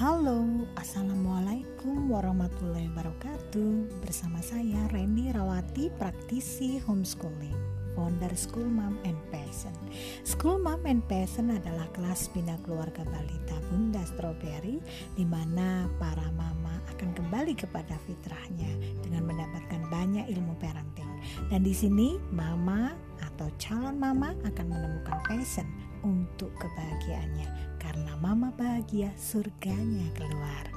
[0.00, 4.00] Halo, Assalamualaikum warahmatullahi wabarakatuh.
[4.00, 7.52] Bersama saya Randy Rawati, praktisi homeschooling
[7.92, 9.76] Founder School Mom and Passion
[10.24, 14.80] School Mom and Passion adalah kelas bina keluarga balita Bunda Strawberry
[15.20, 18.72] di mana para mama akan kembali kepada fitrahnya
[19.04, 21.12] dengan mendapatkan banyak ilmu parenting.
[21.52, 25.68] Dan di sini mama atau calon mama akan menemukan passion
[26.00, 27.59] untuk kebahagiaannya
[28.20, 30.69] mama bahagia surganya keluarga.